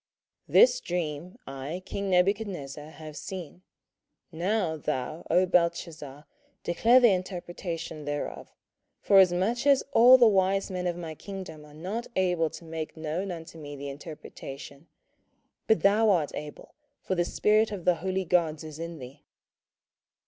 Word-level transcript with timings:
27:004:018 0.49 0.53
This 0.53 0.79
dream 0.79 1.35
I 1.45 1.83
king 1.85 2.09
Nebuchadnezzar 2.09 2.89
have 2.89 3.15
seen. 3.15 3.61
Now 4.31 4.75
thou, 4.75 5.23
O 5.29 5.45
Belteshazzar, 5.45 6.25
declare 6.63 6.99
the 6.99 7.11
interpretation 7.11 8.05
thereof, 8.05 8.51
forasmuch 8.99 9.67
as 9.67 9.83
all 9.93 10.17
the 10.17 10.25
wise 10.27 10.71
men 10.71 10.87
of 10.87 10.97
my 10.97 11.13
kingdom 11.13 11.63
are 11.67 11.75
not 11.75 12.07
able 12.15 12.49
to 12.49 12.65
make 12.65 12.97
known 12.97 13.29
unto 13.29 13.59
me 13.59 13.75
the 13.75 13.89
interpretation: 13.89 14.87
but 15.67 15.81
thou 15.83 16.09
art 16.09 16.31
able; 16.33 16.73
for 17.03 17.13
the 17.13 17.23
spirit 17.23 17.71
of 17.71 17.85
the 17.85 17.97
holy 18.01 18.25
gods 18.25 18.63
is 18.63 18.79
in 18.79 18.97
thee. 18.97 19.21